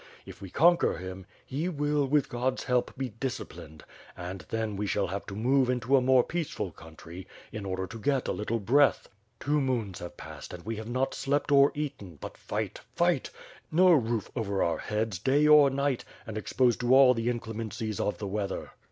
If 0.25 0.41
we 0.41 0.49
conquer 0.49 0.97
him, 0.97 1.27
he 1.45 1.69
will, 1.69 2.07
with 2.07 2.27
God's 2.27 2.63
help 2.63 2.97
be 2.97 3.09
disciplined; 3.09 3.83
and 4.17 4.43
then 4.49 4.75
we 4.75 4.87
shall 4.87 5.05
have 5.05 5.27
to 5.27 5.35
move 5.35 5.69
into 5.69 5.95
a 5.95 6.01
more 6.01 6.23
peaceful 6.23 6.71
country, 6.71 7.27
in 7.51 7.67
order 7.67 7.85
to 7.85 7.99
get 7.99 8.27
a 8.27 8.31
little 8.31 8.59
breath. 8.59 9.09
Two 9.39 9.61
moons 9.61 9.99
have 9.99 10.17
passed 10.17 10.55
and 10.55 10.65
we 10.65 10.73
396 10.77 11.19
^^TH 11.27 11.29
FIRE 11.29 11.35
AND 11.35 11.47
SWORD. 11.47 11.75
have 11.77 11.77
not 11.77 11.77
slept 11.77 11.77
or 11.77 11.79
eaten; 11.79 12.17
but 12.19 12.35
fight, 12.35 12.79
fight; 12.95 13.29
no 13.71 13.91
roof 13.91 14.31
over 14.35 14.63
our 14.63 14.79
heads 14.79 15.19
day 15.19 15.45
or 15.47 15.69
night 15.69 16.03
and 16.25 16.35
exposed 16.35 16.79
to 16.79 16.95
all 16.95 17.13
the 17.13 17.29
inclemencies 17.29 17.99
of 17.99 18.17
the 18.17 18.25
weather. 18.25 18.71